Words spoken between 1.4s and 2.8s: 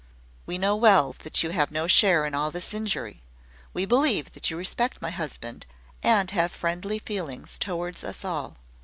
you have no share in all this